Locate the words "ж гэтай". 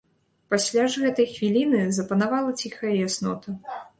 0.93-1.27